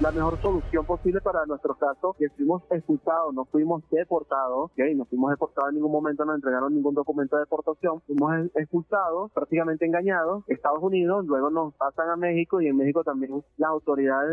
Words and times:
la 0.00 0.12
mejor 0.12 0.38
solución 0.40 0.84
posible 0.84 1.20
para 1.20 1.46
nuestro 1.46 1.74
caso, 1.76 2.14
que 2.18 2.28
fuimos 2.30 2.62
expulsados, 2.70 3.32
no 3.34 3.44
fuimos 3.46 3.82
deportados, 3.90 4.70
¿okay? 4.72 4.94
no 4.94 5.06
fuimos 5.06 5.30
deportados 5.30 5.70
en 5.70 5.76
ningún 5.76 5.92
momento, 5.92 6.24
no 6.24 6.34
entregaron 6.34 6.74
ningún 6.74 6.94
documento 6.94 7.36
de 7.36 7.42
deportación, 7.42 8.00
fuimos 8.02 8.50
expulsados, 8.54 9.32
prácticamente 9.32 9.86
engañados, 9.86 10.44
Estados 10.48 10.82
Unidos, 10.82 11.24
luego 11.26 11.50
nos 11.50 11.74
pasan 11.74 12.10
a 12.10 12.16
México 12.16 12.60
y 12.60 12.68
en 12.68 12.76
México 12.76 13.04
también 13.04 13.42
las 13.56 13.70
autoridades 13.70 14.32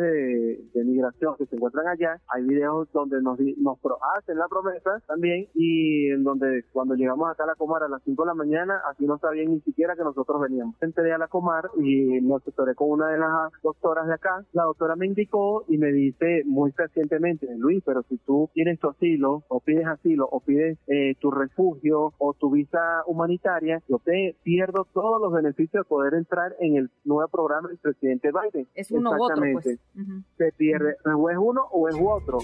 de, 0.74 0.84
migración 0.84 1.36
que 1.38 1.46
se 1.46 1.56
encuentran 1.56 1.88
allá, 1.88 2.20
hay 2.28 2.44
videos 2.44 2.92
donde 2.92 3.22
nos, 3.22 3.40
nos 3.40 3.78
hacen 4.18 4.38
la 4.38 4.48
promesa 4.50 5.02
también 5.08 5.48
y 5.54 6.10
en 6.10 6.24
donde 6.24 6.66
cuando 6.74 6.96
llegamos 6.96 7.30
acá 7.32 7.46
a 7.46 7.48
la 7.48 7.56
Comar 7.56 7.84
a 7.84 7.88
las 7.88 8.04
5 8.04 8.22
de 8.22 8.28
la 8.28 8.34
mañana, 8.34 8.82
así 8.92 9.06
no 9.06 9.18
sabían 9.18 9.52
ni 9.52 9.62
siquiera 9.62 9.96
que 9.96 10.04
nosotros 10.04 10.42
veníamos. 10.42 10.76
Entré 10.82 11.14
a 11.14 11.18
la 11.18 11.30
Comar 11.30 11.70
y 11.78 12.20
me 12.22 12.36
asesoré 12.36 12.76
con 12.76 12.90
una 12.90 13.08
de 13.08 13.18
las 13.18 13.52
doctoras 13.64 14.08
de 14.08 14.14
acá, 14.14 14.44
la 14.52 14.64
doctora 14.64 14.98
me 14.98 15.06
indicó 15.06 15.53
y 15.68 15.78
me 15.78 15.92
dice 15.92 16.44
muy 16.46 16.72
recientemente, 16.76 17.48
Luis, 17.58 17.84
pero 17.86 18.04
si 18.10 18.18
tú 18.18 18.50
tienes 18.54 18.80
tu 18.80 18.90
asilo 18.90 19.44
o 19.48 19.60
pides 19.60 19.86
asilo 19.88 20.28
o 20.32 20.40
pides 20.40 20.78
eh, 20.88 21.16
tu 21.20 21.32
refugio 21.32 22.14
o 22.18 22.34
tu 22.34 22.52
visa 22.52 23.04
humanitaria, 23.08 23.82
yo 23.88 24.00
te 24.00 24.36
pierdo 24.44 24.88
todos 24.94 25.22
los 25.22 25.32
beneficios 25.32 25.84
de 25.84 25.90
poder 25.90 26.14
entrar 26.16 26.56
en 26.60 26.78
el 26.78 26.90
nuevo 27.04 27.28
programa 27.30 27.70
del 27.70 27.78
presidente 27.78 28.30
Biden. 28.32 28.68
Es 28.76 28.92
uno 28.92 29.12
u 29.12 29.24
otro, 29.24 29.44
pues. 29.54 29.80
Se 30.38 30.52
pierde, 30.58 30.96
o 31.06 31.30
es 31.30 31.38
uno 31.38 31.64
o 31.72 31.88
es 31.88 31.96
otro. 32.00 32.40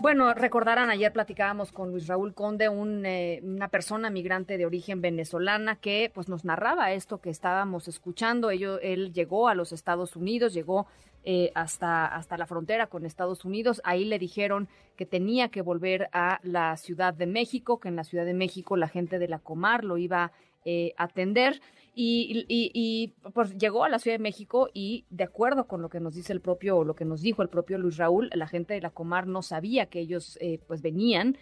Bueno, 0.00 0.32
recordarán, 0.32 0.88
ayer 0.88 1.12
platicábamos 1.12 1.72
con 1.72 1.90
Luis 1.90 2.06
Raúl 2.06 2.32
Conde, 2.32 2.70
un, 2.70 3.04
eh, 3.04 3.40
una 3.42 3.68
persona 3.68 4.08
migrante 4.08 4.56
de 4.56 4.64
origen 4.64 5.02
venezolana 5.02 5.76
que 5.76 6.10
pues 6.14 6.26
nos 6.26 6.42
narraba 6.42 6.92
esto 6.92 7.20
que 7.20 7.28
estábamos 7.28 7.86
escuchando. 7.86 8.50
Ello, 8.50 8.80
él 8.80 9.12
llegó 9.12 9.48
a 9.48 9.54
los 9.54 9.72
Estados 9.72 10.16
Unidos, 10.16 10.54
llegó 10.54 10.86
eh, 11.22 11.52
hasta, 11.54 12.06
hasta 12.06 12.38
la 12.38 12.46
frontera 12.46 12.86
con 12.86 13.04
Estados 13.04 13.44
Unidos. 13.44 13.82
Ahí 13.84 14.06
le 14.06 14.18
dijeron 14.18 14.68
que 14.96 15.04
tenía 15.04 15.50
que 15.50 15.60
volver 15.60 16.08
a 16.14 16.40
la 16.44 16.78
Ciudad 16.78 17.12
de 17.12 17.26
México, 17.26 17.78
que 17.78 17.88
en 17.88 17.96
la 17.96 18.04
Ciudad 18.04 18.24
de 18.24 18.32
México 18.32 18.78
la 18.78 18.88
gente 18.88 19.18
de 19.18 19.28
la 19.28 19.38
Comar 19.38 19.84
lo 19.84 19.98
iba 19.98 20.32
eh, 20.64 20.94
a 20.96 21.04
atender. 21.04 21.60
Y, 21.94 22.46
y, 22.48 23.14
pues 23.32 23.58
llegó 23.58 23.84
a 23.84 23.88
la 23.88 23.98
Ciudad 23.98 24.16
de 24.16 24.22
México 24.22 24.68
y 24.72 25.04
de 25.10 25.24
acuerdo 25.24 25.66
con 25.66 25.82
lo 25.82 25.90
que 25.90 26.00
nos 26.00 26.14
dice 26.14 26.32
el 26.32 26.40
propio, 26.40 26.84
lo 26.84 26.94
que 26.94 27.04
nos 27.04 27.20
dijo 27.20 27.42
el 27.42 27.48
propio 27.48 27.78
Luis 27.78 27.96
Raúl, 27.96 28.30
la 28.32 28.46
gente 28.46 28.74
de 28.74 28.80
la 28.80 28.90
Comar 28.90 29.26
no 29.26 29.42
sabía 29.42 29.86
que 29.86 30.00
ellos 30.00 30.38
eh, 30.40 30.60
pues 30.66 30.82
venían. 30.82 31.36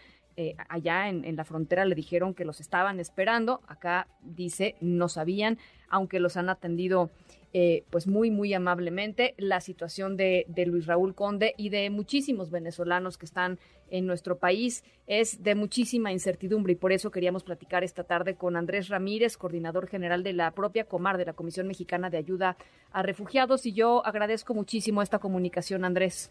allá 0.68 1.08
en, 1.08 1.24
en, 1.24 1.36
la 1.36 1.44
frontera 1.44 1.84
le 1.84 1.94
dijeron 1.94 2.32
que 2.32 2.44
los 2.44 2.60
estaban 2.60 2.98
esperando. 2.98 3.60
Acá 3.66 4.08
dice 4.22 4.76
no 4.80 5.08
sabían, 5.08 5.58
aunque 5.90 6.20
los 6.20 6.36
han 6.36 6.48
atendido 6.48 7.10
eh, 7.54 7.84
pues 7.90 8.06
muy, 8.06 8.30
muy 8.30 8.52
amablemente 8.52 9.34
la 9.38 9.60
situación 9.60 10.16
de, 10.16 10.44
Luis 10.66 10.86
Raúl 10.86 11.14
Conde 11.14 11.54
y 11.56 11.70
de 11.70 11.88
muchísimos 11.88 12.50
venezolanos 12.50 13.16
que 13.16 13.24
están 13.24 13.58
en 13.90 14.06
nuestro 14.06 14.36
país 14.36 14.84
es 15.06 15.42
de 15.42 15.54
muchísima 15.54 16.12
incertidumbre 16.12 16.74
y 16.74 16.76
por 16.76 16.92
eso 16.92 17.10
queríamos 17.10 17.44
platicar 17.44 17.84
esta 17.84 18.04
tarde 18.04 18.34
con 18.34 18.56
Andrés 18.56 18.88
Ramírez, 18.88 19.38
coordinador 19.38 19.86
general 19.86 20.22
de 20.22 20.34
la 20.34 20.50
propia 20.50 20.84
Comar 20.84 21.16
de 21.16 21.24
la 21.24 21.32
Comisión 21.32 21.66
Mexicana 21.66 22.10
de 22.10 22.18
Ayuda 22.18 22.58
a 22.92 23.02
Refugiados 23.02 23.64
y 23.64 23.72
yo 23.72 24.04
agradezco 24.04 24.52
muchísimo 24.52 25.00
esta 25.00 25.18
comunicación, 25.18 25.86
Andrés. 25.86 26.30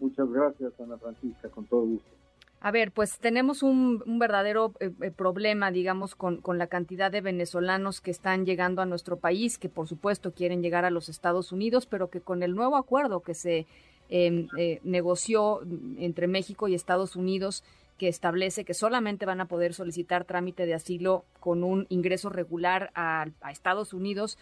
Muchas 0.00 0.30
gracias, 0.30 0.72
Ana 0.80 0.96
Francisca, 0.96 1.50
con 1.50 1.66
todo 1.66 1.82
gusto. 1.82 2.23
A 2.64 2.70
ver, 2.70 2.92
pues 2.92 3.18
tenemos 3.18 3.62
un, 3.62 4.02
verdadero 4.18 4.72
eh, 4.80 4.90
eh, 5.02 5.10
problema, 5.10 5.70
digamos, 5.70 6.14
con, 6.14 6.40
la 6.56 6.66
cantidad 6.66 7.12
de 7.12 7.20
venezolanos 7.20 8.00
que 8.00 8.10
están 8.10 8.46
llegando 8.46 8.80
a 8.80 8.86
nuestro 8.86 9.18
país, 9.18 9.58
que 9.58 9.68
por 9.68 9.86
supuesto 9.86 10.32
quieren 10.32 10.62
llegar 10.62 10.86
a 10.86 10.90
los 10.90 11.10
Estados 11.10 11.52
Unidos, 11.52 11.84
pero 11.84 12.08
que 12.08 12.22
con 12.22 12.42
el 12.42 12.54
nuevo 12.54 12.76
acuerdo 12.76 13.20
que 13.20 13.34
se 13.34 13.66
em, 14.08 14.48
eh, 14.56 14.80
negoció 14.82 15.60
entre 15.98 16.26
México 16.26 16.66
y 16.66 16.74
Estados 16.74 17.16
Unidos, 17.16 17.64
que 17.98 18.08
establece 18.08 18.64
que 18.64 18.72
solamente 18.72 19.26
van 19.26 19.42
a 19.42 19.46
poder 19.46 19.74
solicitar 19.74 20.24
trámite 20.24 20.64
de 20.64 20.72
asilo 20.72 21.26
con 21.40 21.64
un 21.64 21.84
ingreso 21.90 22.30
regular 22.30 22.92
a, 22.94 23.26
Estados 23.50 23.92
Unidos, 23.92 24.38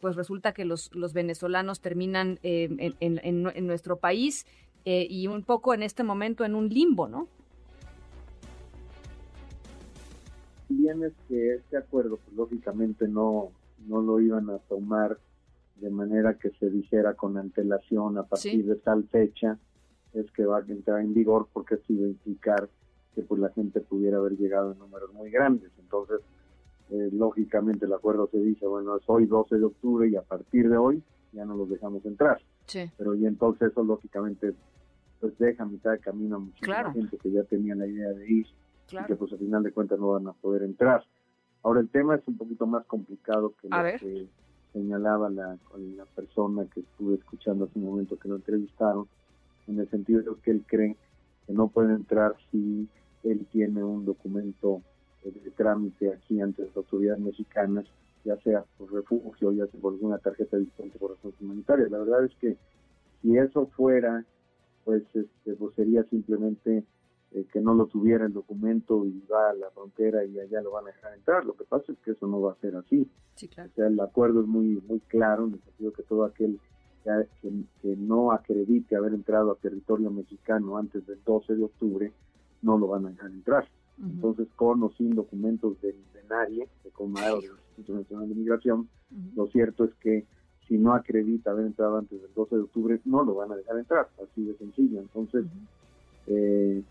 pues 0.00 0.16
resulta 0.16 0.52
que 0.52 0.64
los, 0.64 0.90
venezolanos 1.14 1.80
terminan 1.80 2.40
en, 2.42 2.96
en, 3.00 3.66
nuestro 3.66 3.96
país 3.96 4.44
y 4.84 5.28
un 5.28 5.44
poco 5.44 5.72
en 5.72 5.82
este 5.82 6.02
momento 6.02 6.44
en 6.44 6.54
un 6.56 6.68
limbo, 6.68 7.08
¿no? 7.08 7.28
Bien 10.74 11.02
es 11.04 11.12
que 11.28 11.54
este 11.54 11.76
acuerdo, 11.76 12.18
pues 12.24 12.36
lógicamente 12.36 13.08
no, 13.08 13.50
no 13.86 14.00
lo 14.00 14.20
iban 14.20 14.50
a 14.50 14.58
tomar 14.58 15.18
de 15.76 15.90
manera 15.90 16.34
que 16.34 16.50
se 16.50 16.70
dijera 16.70 17.14
con 17.14 17.38
antelación 17.38 18.18
a 18.18 18.24
partir 18.24 18.66
de 18.66 18.76
tal 18.76 19.04
fecha 19.04 19.58
es 20.12 20.30
que 20.32 20.44
va 20.44 20.58
a 20.58 20.60
entrar 20.60 21.00
en 21.00 21.14
vigor 21.14 21.48
porque 21.52 21.76
esto 21.76 21.92
iba 21.92 22.06
a 22.06 22.10
implicar 22.10 22.68
que 23.14 23.22
pues 23.22 23.40
la 23.40 23.50
gente 23.50 23.80
pudiera 23.80 24.18
haber 24.18 24.36
llegado 24.36 24.72
en 24.72 24.78
números 24.78 25.12
muy 25.14 25.30
grandes. 25.30 25.70
Entonces, 25.78 26.20
eh, 26.90 27.08
lógicamente 27.12 27.86
el 27.86 27.92
acuerdo 27.92 28.28
se 28.30 28.38
dice, 28.38 28.66
bueno, 28.66 28.96
es 28.96 29.02
hoy 29.06 29.26
12 29.26 29.56
de 29.56 29.64
octubre 29.64 30.08
y 30.08 30.16
a 30.16 30.22
partir 30.22 30.68
de 30.68 30.76
hoy 30.76 31.02
ya 31.32 31.44
no 31.44 31.56
los 31.56 31.70
dejamos 31.70 32.04
entrar. 32.04 32.40
Pero 32.98 33.14
y 33.14 33.26
entonces 33.26 33.70
eso 33.70 33.82
lógicamente 33.82 34.54
pues 35.20 35.36
deja 35.38 35.64
mitad 35.64 35.92
de 35.92 35.98
camino 35.98 36.36
a 36.36 36.38
mucha 36.38 36.92
gente 36.92 37.18
que 37.18 37.30
ya 37.30 37.44
tenía 37.44 37.74
la 37.74 37.86
idea 37.86 38.08
de 38.10 38.30
ir 38.30 38.46
que 39.06 39.16
pues 39.16 39.32
al 39.32 39.38
final 39.38 39.62
de 39.62 39.72
cuentas 39.72 39.98
no 39.98 40.12
van 40.12 40.26
a 40.28 40.32
poder 40.32 40.62
entrar. 40.62 41.04
Ahora 41.62 41.80
el 41.80 41.88
tema 41.88 42.16
es 42.16 42.26
un 42.26 42.36
poquito 42.36 42.66
más 42.66 42.84
complicado 42.86 43.54
que 43.60 43.68
lo 43.68 43.82
que 43.98 44.28
señalaba 44.72 45.28
la, 45.30 45.58
la 45.76 46.04
persona 46.14 46.64
que 46.72 46.80
estuve 46.80 47.16
escuchando 47.16 47.64
hace 47.64 47.78
un 47.78 47.86
momento 47.86 48.18
que 48.18 48.28
lo 48.28 48.36
entrevistaron, 48.36 49.06
en 49.66 49.78
el 49.78 49.88
sentido 49.90 50.22
de 50.22 50.40
que 50.42 50.50
él 50.50 50.64
cree 50.66 50.96
que 51.46 51.52
no 51.52 51.68
puede 51.68 51.94
entrar 51.94 52.34
si 52.50 52.88
él 53.24 53.46
tiene 53.52 53.82
un 53.82 54.04
documento 54.04 54.82
de 55.24 55.50
trámite 55.50 56.12
aquí 56.12 56.40
ante 56.40 56.64
las 56.64 56.76
autoridades 56.76 57.20
mexicanas, 57.20 57.84
ya 58.24 58.36
sea 58.38 58.64
por 58.78 58.92
refugio, 58.92 59.52
ya 59.52 59.66
sea 59.66 59.80
por 59.80 59.92
alguna 59.94 60.18
tarjeta 60.18 60.56
de 60.56 60.66
por 60.98 61.10
razones 61.10 61.40
humanitarias. 61.40 61.90
La 61.90 61.98
verdad 61.98 62.24
es 62.24 62.34
que 62.36 62.56
si 63.20 63.36
eso 63.36 63.66
fuera, 63.76 64.24
pues, 64.84 65.02
este, 65.14 65.54
pues 65.54 65.74
sería 65.74 66.04
simplemente 66.04 66.84
eh, 67.32 67.46
que 67.52 67.60
no 67.60 67.74
lo 67.74 67.86
tuviera 67.86 68.26
el 68.26 68.32
documento 68.32 69.04
y 69.06 69.22
va 69.30 69.50
a 69.50 69.54
la 69.54 69.70
frontera 69.70 70.24
y 70.24 70.38
allá 70.38 70.60
lo 70.60 70.72
van 70.72 70.84
a 70.84 70.88
dejar 70.88 71.14
entrar. 71.14 71.44
Lo 71.44 71.54
que 71.54 71.64
pasa 71.64 71.92
es 71.92 71.98
que 72.00 72.12
eso 72.12 72.26
no 72.26 72.40
va 72.40 72.52
a 72.52 72.60
ser 72.60 72.74
así. 72.76 73.08
O 73.36 73.38
sea, 73.74 73.86
el 73.86 74.00
acuerdo 74.00 74.40
es 74.40 74.46
muy 74.46 74.82
muy 74.88 75.00
claro 75.00 75.46
en 75.46 75.54
el 75.54 75.62
sentido 75.62 75.92
que 75.92 76.02
todo 76.02 76.24
aquel 76.24 76.58
que, 77.02 77.96
no 77.96 78.32
acredite 78.32 78.96
haber 78.96 79.14
entrado 79.14 79.52
a 79.52 79.56
territorio 79.56 80.10
mexicano 80.10 80.76
antes 80.76 81.06
del 81.06 81.22
12 81.24 81.54
de 81.54 81.64
octubre 81.64 82.12
no 82.62 82.78
lo 82.78 82.88
van 82.88 83.06
a 83.06 83.10
dejar 83.10 83.30
entrar. 83.30 83.68
Entonces, 84.02 84.48
con 84.56 84.82
o 84.82 84.90
sin 84.92 85.14
documentos 85.14 85.80
de, 85.82 85.94
nadie, 86.28 86.68
de 86.84 86.90
Comar 86.90 87.32
o 87.32 87.40
del 87.40 87.50
Instituto 87.50 87.98
Nacional 87.98 88.28
de 88.28 88.34
Migración, 88.34 88.88
lo 89.34 89.46
cierto 89.48 89.84
es 89.84 89.94
que 89.96 90.24
si 90.66 90.78
no 90.78 90.94
acredita 90.94 91.50
haber 91.50 91.66
entrado 91.66 91.98
antes 91.98 92.20
del 92.20 92.32
12 92.34 92.56
de 92.56 92.62
octubre, 92.62 93.00
no 93.04 93.24
lo 93.24 93.34
van 93.34 93.52
a 93.52 93.56
dejar 93.56 93.78
entrar, 93.78 94.08
así 94.22 94.44
de 94.44 94.56
sencillo. 94.56 95.00
Entonces, 95.00 95.44
eh, 96.28 96.82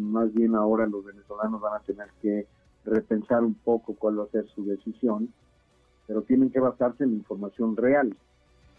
más 0.00 0.32
bien 0.32 0.54
ahora 0.54 0.86
los 0.86 1.04
venezolanos 1.04 1.60
van 1.60 1.74
a 1.74 1.84
tener 1.84 2.08
que 2.20 2.46
repensar 2.84 3.42
un 3.44 3.54
poco 3.54 3.94
cuál 3.94 4.18
va 4.18 4.24
a 4.24 4.28
ser 4.28 4.46
su 4.48 4.64
decisión, 4.64 5.32
pero 6.06 6.22
tienen 6.22 6.50
que 6.50 6.60
basarse 6.60 7.04
en 7.04 7.14
información 7.14 7.76
real. 7.76 8.14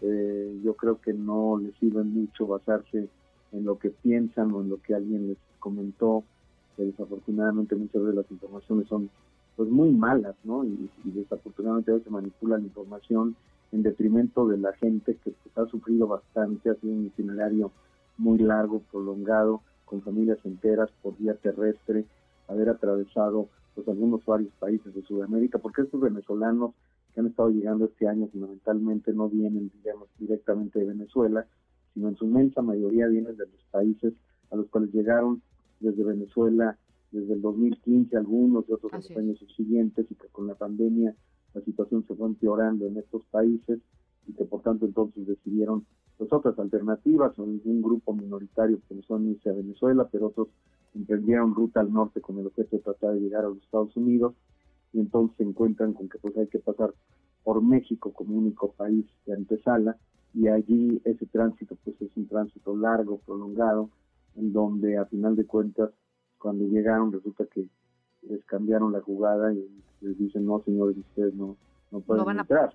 Eh, 0.02 0.60
yo 0.62 0.74
creo 0.74 1.00
que 1.00 1.12
no 1.12 1.58
les 1.58 1.74
sirve 1.76 2.04
mucho 2.04 2.46
basarse 2.46 3.08
en 3.52 3.64
lo 3.64 3.78
que 3.78 3.90
piensan 3.90 4.52
o 4.52 4.60
en 4.60 4.68
lo 4.68 4.80
que 4.80 4.94
alguien 4.94 5.28
les 5.28 5.38
comentó, 5.58 6.22
que 6.76 6.84
desafortunadamente 6.84 7.74
muchas 7.74 8.04
de 8.04 8.12
las 8.12 8.30
informaciones 8.30 8.86
son 8.88 9.10
pues 9.56 9.70
muy 9.70 9.90
malas, 9.90 10.36
¿no? 10.44 10.64
Y, 10.64 10.90
desafortunadamente 11.04 11.90
a 11.90 11.94
veces 11.94 12.12
manipulan 12.12 12.60
la 12.60 12.66
información 12.66 13.36
en 13.72 13.82
detrimento 13.82 14.46
de 14.46 14.58
la 14.58 14.72
gente 14.74 15.16
que 15.24 15.30
pues, 15.30 15.58
ha 15.58 15.70
sufrido 15.70 16.06
bastante, 16.06 16.70
ha 16.70 16.74
sido 16.74 16.92
un 16.92 17.06
itinerario 17.06 17.72
muy 18.18 18.38
largo, 18.38 18.82
prolongado, 18.90 19.62
con 19.86 20.02
familias 20.02 20.38
enteras 20.44 20.90
por 21.02 21.16
vía 21.16 21.34
terrestre, 21.34 22.04
haber 22.48 22.68
atravesado 22.68 23.48
pues 23.74 23.88
algunos 23.88 24.24
varios 24.26 24.52
países 24.58 24.94
de 24.94 25.02
Sudamérica, 25.02 25.58
porque 25.58 25.82
estos 25.82 26.00
venezolanos 26.00 26.72
que 27.14 27.20
han 27.20 27.28
estado 27.28 27.48
llegando 27.48 27.86
este 27.86 28.06
año 28.06 28.28
fundamentalmente 28.28 29.12
no 29.14 29.28
vienen, 29.30 29.70
digamos, 29.82 30.08
directamente 30.18 30.80
de 30.80 30.86
Venezuela, 30.86 31.46
sino 31.94 32.08
en 32.08 32.16
su 32.16 32.26
inmensa 32.26 32.60
mayoría 32.60 33.06
vienen 33.06 33.36
de 33.36 33.46
los 33.46 33.62
países 33.70 34.12
a 34.50 34.56
los 34.56 34.68
cuales 34.68 34.92
llegaron 34.92 35.40
desde 35.80 36.04
Venezuela 36.04 36.76
desde 37.10 37.34
el 37.34 37.40
2015 37.40 38.16
algunos 38.16 38.66
de 38.66 38.74
otros 38.74 38.92
los 38.92 39.10
años 39.16 39.38
siguientes 39.56 40.06
y 40.10 40.14
que 40.14 40.28
con 40.28 40.46
la 40.46 40.54
pandemia 40.54 41.14
la 41.54 41.60
situación 41.62 42.04
se 42.06 42.14
fue 42.14 42.26
empeorando 42.26 42.86
en 42.86 42.98
estos 42.98 43.24
países 43.30 43.78
y 44.26 44.32
que 44.32 44.44
por 44.44 44.62
tanto 44.62 44.86
entonces 44.86 45.26
decidieron 45.26 45.86
pues 46.18 46.32
otras 46.32 46.58
alternativas, 46.58 47.34
son 47.36 47.60
un 47.64 47.82
grupo 47.82 48.14
minoritario 48.14 48.78
que 48.88 49.00
son 49.02 49.28
irse 49.28 49.50
a 49.50 49.54
Venezuela, 49.54 50.08
pero 50.10 50.28
otros 50.28 50.48
emprendieron 50.94 51.54
ruta 51.54 51.80
al 51.80 51.92
norte 51.92 52.20
con 52.20 52.38
el 52.38 52.46
objeto 52.46 52.76
de 52.76 52.82
tratar 52.82 53.14
de 53.14 53.20
llegar 53.20 53.44
a 53.44 53.48
los 53.48 53.58
Estados 53.58 53.94
Unidos 53.96 54.34
y 54.92 55.00
entonces 55.00 55.36
se 55.36 55.44
encuentran 55.44 55.92
con 55.92 56.08
que 56.08 56.18
pues 56.18 56.36
hay 56.38 56.46
que 56.46 56.58
pasar 56.58 56.94
por 57.44 57.62
México 57.62 58.12
como 58.12 58.36
único 58.36 58.72
país 58.72 59.04
de 59.26 59.34
antesala 59.34 59.96
y 60.32 60.48
allí 60.48 61.00
ese 61.04 61.26
tránsito 61.26 61.76
pues 61.84 62.00
es 62.00 62.10
un 62.16 62.26
tránsito 62.26 62.74
largo, 62.76 63.18
prolongado, 63.18 63.90
en 64.36 64.52
donde 64.52 64.96
a 64.96 65.04
final 65.06 65.36
de 65.36 65.46
cuentas 65.46 65.90
cuando 66.38 66.64
llegaron 66.64 67.12
resulta 67.12 67.44
que 67.46 67.66
les 68.22 68.44
cambiaron 68.44 68.92
la 68.92 69.00
jugada 69.00 69.52
y 69.52 69.68
les 70.00 70.18
dicen 70.18 70.46
no 70.46 70.60
señores 70.64 70.96
ustedes 70.96 71.34
no, 71.34 71.56
no 71.90 72.00
pueden 72.00 72.38
entrar. 72.38 72.72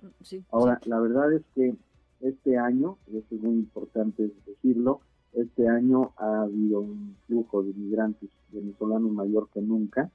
Ahora, 0.50 0.80
la 0.86 1.00
verdad 1.00 1.32
es 1.32 1.42
que 1.54 1.74
este 2.22 2.56
año, 2.56 2.98
y 3.08 3.18
esto 3.18 3.34
es 3.34 3.42
muy 3.42 3.54
importante 3.54 4.30
decirlo, 4.46 5.00
este 5.32 5.68
año 5.68 6.12
ha 6.16 6.42
habido 6.42 6.80
un 6.80 7.16
flujo 7.26 7.62
de 7.62 7.72
migrantes 7.72 8.30
venezolanos 8.50 9.10
mayor 9.12 9.48
que 9.52 9.60
nunca. 9.60 10.10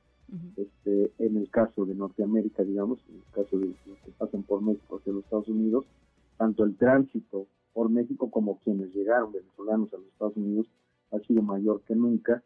este, 0.57 1.12
en 1.19 1.38
el 1.38 1.50
caso 1.50 1.86
de 1.86 1.95
Norteamérica, 1.95 2.63
digamos, 2.63 3.00
en 3.07 3.15
el 3.15 3.24
caso 3.31 3.57
de 3.57 3.68
los 3.68 3.98
que 4.04 4.12
pasan 4.18 4.44
por 4.44 4.62
México 4.62 4.98
hacia 4.98 5.13
los 5.13 5.24
Estados 5.24 5.48
Unidos, 5.48 5.86
tanto 6.38 6.65
el 6.65 6.75
tránsito 6.75 7.48
por 7.74 7.89
México 7.89 8.30
como 8.30 8.59
quienes 8.59 8.94
llegaron 8.94 9.31
venezolanos 9.31 9.94
a 9.94 9.98
los 9.98 10.07
Estados 10.07 10.36
Unidos 10.36 10.68
ha 11.12 11.19
sido 11.19 11.42
mayor 11.42 11.81
que 11.88 11.95
nunca. 11.95 12.44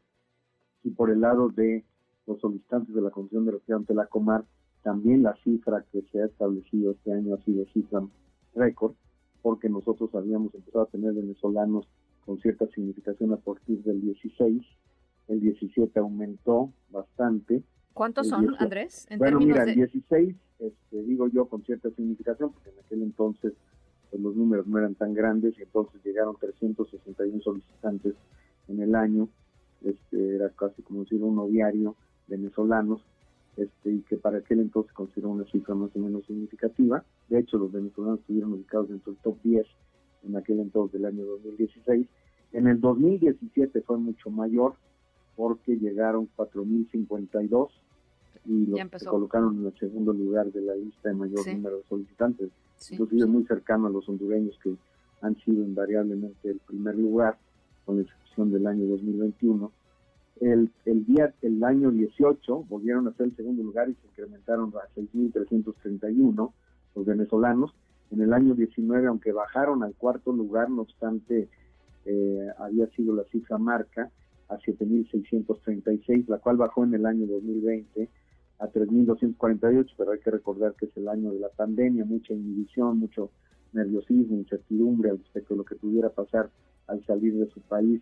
Y 0.84 0.92
por 0.92 1.10
el 1.10 1.22
lado 1.22 1.50
de 1.50 1.84
los 2.28 2.40
solicitantes 2.40 2.94
de 2.94 3.02
la 3.02 3.10
Comisión 3.10 3.46
de 3.46 3.52
Refugiados 3.52 3.82
ante 3.82 3.94
la 3.94 4.08
Comar, 4.08 4.46
también 4.84 5.24
la 5.24 5.36
cifra 5.44 5.86
que 5.92 6.02
se 6.12 6.22
ha 6.22 6.26
establecido 6.26 6.92
este 6.92 7.14
año 7.14 7.36
ha 7.36 7.44
sido 7.44 7.66
cifra 7.68 8.02
récord, 8.56 8.94
porque 9.42 9.70
nosotros 9.70 10.14
habíamos 10.14 10.54
empezado 10.54 10.84
a 10.84 10.88
tener 10.88 11.14
venezolanos 11.14 11.88
con 12.26 12.40
cierta 12.40 12.68
significación 12.68 13.34
a 13.34 13.38
partir 13.38 13.82
del 13.84 14.02
16, 14.02 14.62
el 15.28 15.40
17 15.40 16.00
aumentó 16.00 16.72
bastante. 16.90 17.64
¿Cuántos 17.94 18.28
son, 18.28 18.56
Andrés? 18.60 19.08
bueno, 19.18 19.40
mira, 19.40 19.64
el 19.64 19.76
16, 19.76 20.36
este, 20.60 21.04
digo 21.04 21.28
yo 21.28 21.46
con 21.46 21.64
cierta 21.64 21.90
significación, 21.92 22.52
porque 22.52 22.70
en 22.70 22.80
aquel 22.80 23.02
entonces 23.02 23.54
pues, 24.10 24.22
los 24.22 24.36
números 24.36 24.68
no 24.68 24.78
eran 24.78 24.96
tan 24.96 25.14
grandes 25.14 25.58
y 25.58 25.64
entonces 25.64 26.04
llegaron 26.04 26.36
361 26.40 27.42
solicitantes 27.42 28.16
en 28.68 28.82
el 28.82 28.96
año, 28.96 29.28
este, 29.84 30.36
era 30.36 30.50
casi 30.50 30.82
como 30.84 31.04
decir 31.04 31.24
uno 31.24 31.48
diario 31.48 31.96
venezolanos, 32.28 33.02
este, 33.64 33.92
y 33.92 34.00
que 34.02 34.18
para 34.18 34.40
aquel 34.40 34.60
entonces 34.60 34.92
consideró 34.94 35.30
una 35.30 35.46
cifra 35.46 35.76
más 35.76 35.96
o 35.96 36.00
menos 36.00 36.26
significativa. 36.26 37.04
De 37.30 37.40
hecho, 37.40 37.58
los 37.58 37.72
venezolanos 37.72 38.20
estuvieron 38.20 38.54
ubicados 38.54 38.90
dentro 38.90 39.14
del 39.14 39.22
top 39.22 39.38
10 39.44 39.66
en 40.24 40.38
aquel 40.38 40.60
entonces 40.60 40.94
del 40.94 41.06
año 41.06 41.26
2016. 41.26 42.08
En 42.54 42.68
el 42.68 42.80
2017 42.80 43.82
fue 43.82 43.98
mucho 43.98 44.30
mayor 44.30 44.76
porque 45.36 45.78
llegaron 45.78 46.30
4.052 46.38 47.70
y 48.46 48.66
los 48.66 48.80
se 49.00 49.06
colocaron 49.06 49.60
en 49.60 49.68
el 49.68 49.80
segundo 49.80 50.14
lugar 50.14 50.52
de 50.52 50.62
la 50.62 50.76
lista 50.76 51.10
de 51.10 51.16
mayor 51.16 51.48
número 51.48 51.78
de 51.78 51.84
solicitantes. 51.88 52.50
Inclusive 52.90 53.26
muy 53.28 53.46
cercano 53.46 53.88
a 53.88 53.90
los 53.90 54.08
hondureños 54.10 54.58
que 54.64 54.76
han 55.22 55.36
sido 55.38 55.64
invariablemente 55.64 56.50
el 56.50 56.60
primer 56.60 56.96
lugar, 56.96 57.38
con 57.86 57.98
la 57.98 58.04
excepción 58.04 58.52
del 58.52 58.66
año 58.66 58.86
2021. 58.88 59.72
El, 60.42 60.72
el 60.86 61.06
día, 61.06 61.34
el 61.44 61.64
año 61.64 61.92
18 61.92 62.64
volvieron 62.68 63.08
a 63.08 63.14
ser 63.14 63.28
el 63.28 63.36
segundo 63.36 63.62
lugar 63.62 63.90
y 63.90 63.94
se 63.94 64.08
incrementaron 64.08 64.74
a 64.76 64.94
6.331 65.00 66.52
los 66.96 67.06
venezolanos. 67.06 67.72
En 68.10 68.22
el 68.22 68.34
año 68.34 68.56
19, 68.56 69.08
aunque 69.08 69.32
bajaron 69.32 69.84
al 69.84 69.94
cuarto 69.94 70.34
lugar, 70.34 70.72
no 70.72 70.82
obstante, 70.82 71.48
eh, 72.06 72.48
había 72.58 72.88
sido 72.88 73.16
la 73.16 73.24
cifra 73.26 73.60
marca 73.60 74.10
a 74.50 74.58
7.636, 74.58 76.28
la 76.28 76.40
cual 76.40 76.58
bajó 76.58 76.84
en 76.86 76.96
el 76.96 77.06
año 77.06 77.28
2020 77.28 78.10
a 78.58 78.68
3.248, 78.68 79.94
pero 79.96 80.12
hay 80.12 80.20
que 80.20 80.32
recordar 80.32 80.74
que 80.74 80.88
es 80.88 80.98
el 80.98 81.08
año 81.08 81.32
de 81.32 81.40
la 81.40 81.50
pandemia, 81.50 82.04
mucha 82.04 82.34
inhibición, 82.34 82.98
mucho 82.98 83.30
nerviosismo, 83.74 84.38
incertidumbre 84.38 85.12
al 85.12 85.20
respecto 85.20 85.54
de 85.54 85.60
lo 85.60 85.66
que 85.66 85.76
pudiera 85.76 86.10
pasar 86.10 86.50
al 86.88 87.06
salir 87.06 87.36
de 87.36 87.48
su 87.52 87.62
país 87.62 88.02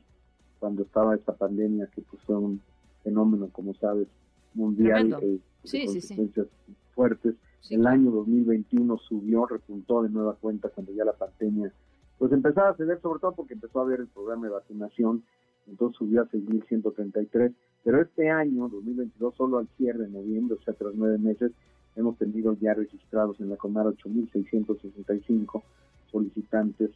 cuando 0.60 0.84
estaba 0.84 1.16
esta 1.16 1.34
pandemia, 1.34 1.88
que 1.88 2.02
pues 2.02 2.22
fue 2.24 2.36
un 2.36 2.62
fenómeno, 3.04 3.50
como 3.52 3.74
sabes, 3.76 4.08
mundial, 4.54 5.18
eh, 5.22 5.40
sí, 5.64 5.86
consecuencias 5.86 6.48
fuertes. 6.94 7.36
El 7.70 7.88
año 7.88 8.12
2021 8.12 8.98
subió, 8.98 9.46
repuntó 9.46 10.04
de 10.04 10.10
nueva 10.10 10.36
cuenta 10.36 10.70
cuando 10.70 10.94
ya 10.94 11.06
la 11.06 11.14
pandemia 11.14 11.72
pues 12.18 12.34
empezaba 12.34 12.70
a 12.70 12.76
ceder, 12.76 13.00
sobre 13.02 13.22
todo 13.22 13.32
porque 13.32 13.54
empezó 13.54 13.80
a 13.80 13.84
haber 13.84 14.02
el 14.02 14.08
programa 14.08 14.48
de 14.48 14.54
vacunación, 14.54 15.24
entonces 15.68 15.98
subió 15.98 16.22
a 16.22 16.26
6.133, 16.26 17.54
pero 17.84 18.02
este 18.02 18.30
año, 18.30 18.68
2022, 18.68 19.36
solo 19.36 19.58
al 19.58 19.70
cierre 19.78 20.00
de 20.00 20.10
noviembre, 20.10 20.58
o 20.60 20.64
sea, 20.64 20.74
tras 20.74 20.94
nueve 20.96 21.18
meses, 21.18 21.54
hemos 21.96 22.18
tenido 22.18 22.58
ya 22.60 22.74
registrados 22.74 23.40
en 23.40 23.50
la 23.50 23.56
Comar 23.56 23.86
8.665 23.86 25.64
solicitantes 26.12 26.92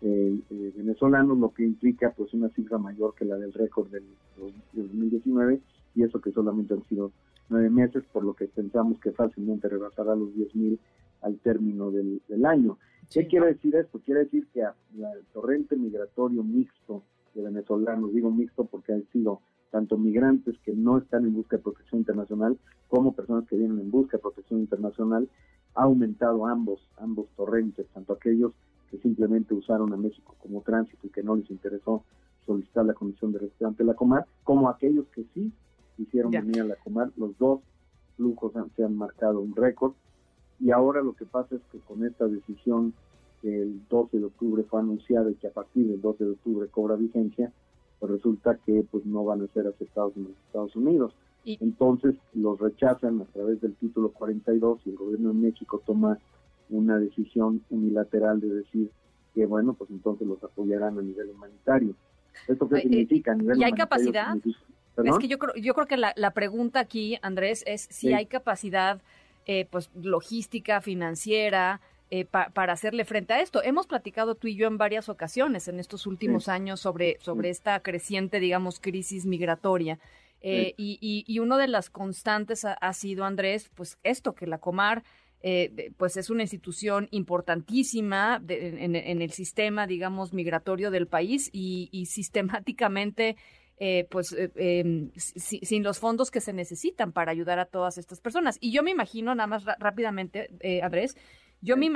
eh, 0.00 0.38
eh, 0.50 0.72
venezolanos, 0.76 1.38
lo 1.38 1.52
que 1.52 1.64
implica 1.64 2.12
pues 2.16 2.32
una 2.32 2.48
cifra 2.50 2.78
mayor 2.78 3.14
que 3.14 3.24
la 3.24 3.36
del 3.36 3.52
récord 3.52 3.88
del, 3.90 4.04
2019 4.72 5.60
y 5.96 6.04
eso 6.04 6.20
que 6.20 6.30
solamente 6.30 6.74
han 6.74 6.84
sido 6.84 7.10
nueve 7.48 7.70
meses, 7.70 8.04
por 8.12 8.22
lo 8.22 8.34
que 8.34 8.46
pensamos 8.46 9.00
que 9.00 9.10
fácilmente 9.10 9.68
rebasará 9.68 10.14
los 10.14 10.28
10.000 10.34 10.78
al 11.22 11.38
término 11.38 11.90
del, 11.90 12.20
año. 12.44 12.78
¿Qué 13.10 13.26
quiere 13.26 13.46
decir 13.46 13.74
esto? 13.74 13.98
Quiere 14.04 14.24
decir 14.24 14.46
que 14.52 14.60
el 14.60 15.24
torrente 15.32 15.74
migratorio 15.74 16.44
mixto 16.44 17.02
de 17.34 17.42
venezolanos, 17.42 18.12
digo 18.12 18.30
mixto 18.30 18.66
porque 18.66 18.92
han 18.92 19.04
sido 19.10 19.40
tanto 19.70 19.98
migrantes 19.98 20.56
que 20.60 20.72
no 20.74 20.98
están 20.98 21.24
en 21.24 21.34
busca 21.34 21.56
de 21.56 21.62
protección 21.62 22.00
internacional 22.00 22.56
como 22.86 23.12
personas 23.12 23.46
que 23.48 23.56
vienen 23.56 23.80
en 23.80 23.90
busca 23.90 24.16
de 24.16 24.22
protección 24.22 24.60
internacional, 24.60 25.28
ha 25.74 25.82
aumentado 25.82 26.46
ambos, 26.46 26.80
ambos 26.98 27.28
torrentes, 27.36 27.86
tanto 27.92 28.12
aquellos 28.12 28.52
que 28.90 28.98
simplemente 28.98 29.54
usaron 29.54 29.92
a 29.92 29.96
México 29.96 30.34
como 30.38 30.62
tránsito 30.62 31.06
y 31.06 31.10
que 31.10 31.22
no 31.22 31.36
les 31.36 31.50
interesó 31.50 32.02
solicitar 32.46 32.84
la 32.86 32.94
Comisión 32.94 33.32
de 33.32 33.40
Refugiados 33.40 33.72
ante 33.72 33.84
la 33.84 33.94
Comar, 33.94 34.26
como 34.44 34.68
aquellos 34.68 35.06
que 35.08 35.24
sí 35.34 35.52
hicieron 35.98 36.30
venir 36.30 36.62
a 36.62 36.64
la 36.64 36.76
Comar. 36.76 37.10
Los 37.16 37.36
dos 37.38 37.60
flujos 38.16 38.52
se 38.74 38.84
han 38.84 38.96
marcado 38.96 39.40
un 39.40 39.54
récord 39.54 39.92
y 40.60 40.70
ahora 40.70 41.02
lo 41.02 41.12
que 41.12 41.24
pasa 41.24 41.56
es 41.56 41.62
que 41.70 41.78
con 41.78 42.04
esta 42.04 42.26
decisión 42.26 42.94
que 43.42 43.62
el 43.62 43.86
12 43.88 44.18
de 44.18 44.24
octubre 44.24 44.64
fue 44.64 44.80
anunciada 44.80 45.30
y 45.30 45.34
que 45.34 45.46
a 45.46 45.52
partir 45.52 45.86
del 45.86 46.00
12 46.00 46.24
de 46.24 46.30
octubre 46.30 46.68
cobra 46.68 46.96
vigencia, 46.96 47.52
pues 48.00 48.12
resulta 48.12 48.56
que 48.66 48.84
pues 48.90 49.06
no 49.06 49.24
van 49.24 49.42
a 49.42 49.46
ser 49.48 49.66
aceptados 49.66 50.16
en 50.16 50.24
los 50.24 50.32
Estados 50.46 50.74
Unidos. 50.74 51.14
Entonces 51.44 52.14
los 52.34 52.58
rechazan 52.58 53.22
a 53.22 53.24
través 53.26 53.60
del 53.60 53.74
título 53.76 54.10
42 54.10 54.80
y 54.84 54.90
el 54.90 54.96
gobierno 54.96 55.28
de 55.28 55.34
México 55.34 55.80
toma 55.86 56.18
una 56.70 56.98
decisión 56.98 57.62
unilateral 57.70 58.40
de 58.40 58.48
decir 58.48 58.90
que, 59.34 59.46
bueno, 59.46 59.74
pues 59.74 59.90
entonces 59.90 60.26
los 60.26 60.42
apoyarán 60.42 60.98
a 60.98 61.02
nivel 61.02 61.30
humanitario. 61.30 61.94
¿Esto 62.46 62.68
qué 62.68 62.78
eh, 62.78 62.82
significa? 62.82 63.32
A 63.32 63.34
nivel 63.34 63.58
¿Y 63.58 63.64
hay 63.64 63.72
capacidad? 63.72 64.36
Es 65.04 65.18
que 65.18 65.28
yo 65.28 65.38
creo, 65.38 65.54
yo 65.54 65.74
creo 65.74 65.86
que 65.86 65.96
la, 65.96 66.12
la 66.16 66.32
pregunta 66.32 66.80
aquí, 66.80 67.18
Andrés, 67.22 67.62
es 67.66 67.86
si 67.90 68.12
hay 68.12 68.26
capacidad 68.26 69.00
eh, 69.46 69.66
pues 69.70 69.90
logística, 69.94 70.80
financiera, 70.80 71.80
eh, 72.10 72.24
para 72.24 72.72
hacerle 72.72 73.04
frente 73.04 73.34
a 73.34 73.40
esto. 73.40 73.62
Hemos 73.62 73.86
platicado 73.86 74.34
tú 74.34 74.48
y 74.48 74.56
yo 74.56 74.66
en 74.66 74.78
varias 74.78 75.08
ocasiones 75.08 75.68
en 75.68 75.78
estos 75.78 76.06
últimos 76.06 76.48
años 76.48 76.80
sobre, 76.80 77.18
sobre 77.20 77.50
esta 77.50 77.78
creciente, 77.80 78.40
digamos, 78.40 78.80
crisis 78.80 79.24
migratoria. 79.26 79.98
y, 80.40 80.74
y, 80.76 81.24
y, 81.26 81.38
una 81.38 81.58
de 81.58 81.68
las 81.68 81.90
constantes 81.90 82.64
ha, 82.64 82.92
sido, 82.92 83.24
Andrés, 83.24 83.70
pues 83.74 83.98
esto, 84.04 84.34
que 84.34 84.46
la 84.46 84.58
Comar 84.58 85.02
eh, 85.40 85.92
pues 85.96 86.16
es 86.16 86.30
una 86.30 86.42
institución 86.42 87.06
importantísima 87.12 88.42
en, 88.48 89.22
el 89.22 89.30
sistema, 89.30 89.86
digamos, 89.86 90.32
migratorio 90.32 90.90
del 90.90 91.06
país 91.06 91.48
y, 91.52 92.06
sistemáticamente, 92.06 93.36
eh, 93.78 94.06
pues, 94.10 94.32
eh, 94.32 94.50
em, 94.56 95.12
sin 95.14 95.84
los 95.84 96.00
fondos 96.00 96.32
que 96.32 96.40
se 96.40 96.52
necesitan 96.52 97.12
para 97.12 97.30
ayudar 97.30 97.60
a 97.60 97.66
todas 97.66 97.98
estas 97.98 98.20
personas. 98.20 98.56
Y 98.60 98.72
yo 98.72 98.82
me 98.82 98.90
imagino, 98.90 99.34
nada 99.34 99.46
más 99.46 99.64
rápidamente, 99.64 100.50
Andrés, 100.82 101.16
yo 101.60 101.76
me 101.76 101.90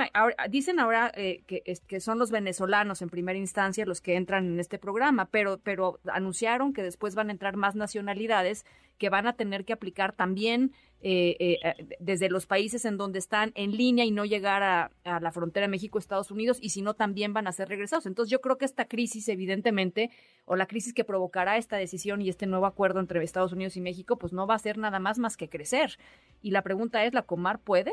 dicen 0.49 0.79
ahora 0.79 1.11
eh, 1.15 1.43
que, 1.47 1.63
que 1.87 1.99
son 1.99 2.19
los 2.19 2.31
venezolanos 2.31 3.01
en 3.01 3.09
primera 3.09 3.39
instancia 3.39 3.85
los 3.85 4.01
que 4.01 4.15
entran 4.15 4.45
en 4.45 4.59
este 4.59 4.77
programa, 4.77 5.29
pero, 5.29 5.59
pero 5.59 5.99
anunciaron 6.11 6.73
que 6.73 6.83
después 6.83 7.15
van 7.15 7.29
a 7.29 7.31
entrar 7.31 7.55
más 7.55 7.75
nacionalidades 7.75 8.65
que 8.97 9.09
van 9.09 9.25
a 9.25 9.33
tener 9.33 9.63
que 9.63 9.73
aplicar 9.73 10.13
también 10.13 10.73
eh, 11.01 11.35
eh, 11.39 11.95
desde 11.99 12.29
los 12.29 12.45
países 12.45 12.85
en 12.85 12.97
donde 12.97 13.19
están 13.19 13.51
en 13.55 13.71
línea 13.75 14.05
y 14.05 14.11
no 14.11 14.25
llegar 14.25 14.63
a, 14.63 14.91
a 15.03 15.19
la 15.19 15.31
frontera 15.31 15.67
México-Estados 15.67 16.31
Unidos 16.31 16.57
y 16.61 16.69
si 16.69 16.81
no 16.81 16.93
también 16.93 17.33
van 17.33 17.47
a 17.47 17.51
ser 17.51 17.69
regresados. 17.69 18.05
Entonces 18.05 18.31
yo 18.31 18.41
creo 18.41 18.57
que 18.57 18.65
esta 18.65 18.85
crisis 18.85 19.27
evidentemente 19.29 20.09
o 20.45 20.55
la 20.55 20.65
crisis 20.65 20.93
que 20.93 21.03
provocará 21.03 21.57
esta 21.57 21.77
decisión 21.77 22.21
y 22.21 22.29
este 22.29 22.47
nuevo 22.47 22.65
acuerdo 22.65 22.99
entre 22.99 23.23
Estados 23.23 23.53
Unidos 23.53 23.77
y 23.77 23.81
México 23.81 24.17
pues 24.17 24.33
no 24.33 24.45
va 24.45 24.55
a 24.55 24.59
ser 24.59 24.77
nada 24.77 24.99
más 24.99 25.19
más 25.19 25.37
que 25.37 25.49
crecer. 25.49 25.97
Y 26.41 26.51
la 26.51 26.61
pregunta 26.61 27.03
es, 27.05 27.13
¿la 27.13 27.23
Comar 27.23 27.59
puede? 27.59 27.91